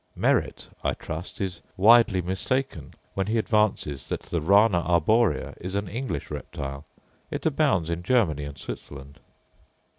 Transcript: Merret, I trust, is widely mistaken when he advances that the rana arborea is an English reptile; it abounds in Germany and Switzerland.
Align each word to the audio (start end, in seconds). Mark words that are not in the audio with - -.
Merret, 0.15 0.67
I 0.83 0.95
trust, 0.95 1.39
is 1.39 1.61
widely 1.77 2.23
mistaken 2.23 2.95
when 3.13 3.27
he 3.27 3.37
advances 3.37 4.09
that 4.09 4.21
the 4.21 4.41
rana 4.41 4.81
arborea 4.81 5.53
is 5.61 5.75
an 5.75 5.87
English 5.87 6.31
reptile; 6.31 6.85
it 7.29 7.45
abounds 7.45 7.87
in 7.91 8.01
Germany 8.01 8.45
and 8.45 8.57
Switzerland. 8.57 9.19